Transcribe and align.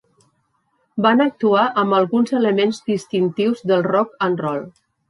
Van 1.07 1.21
actuar 1.27 1.67
amb 1.83 1.99
alguns 1.99 2.35
elements 2.41 2.83
distintius 2.91 3.65
del 3.73 3.89
rock 3.95 4.23
and 4.31 4.47
roll. 4.49 4.69